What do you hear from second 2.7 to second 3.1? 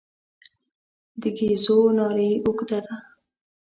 ده.